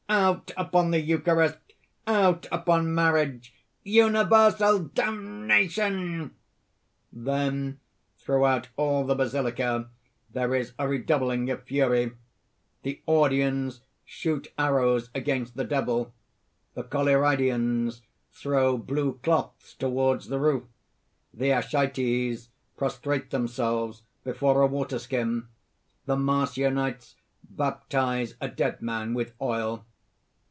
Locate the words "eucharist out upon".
0.99-2.93